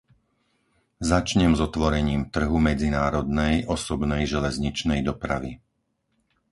[1.11, 5.51] Začnem s otvorením trhu medzinárodnej osobnej železničnej dopravy.